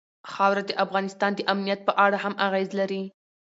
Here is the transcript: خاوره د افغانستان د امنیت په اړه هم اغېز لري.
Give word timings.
خاوره 0.31 0.63
د 0.65 0.71
افغانستان 0.85 1.31
د 1.35 1.41
امنیت 1.53 1.79
په 1.87 1.93
اړه 2.05 2.17
هم 2.23 2.33
اغېز 2.47 2.69
لري. 2.79 3.03